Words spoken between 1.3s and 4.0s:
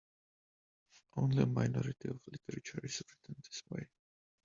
a minority of literature is written this way.